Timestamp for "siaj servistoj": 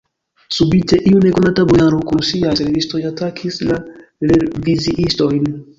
2.31-3.05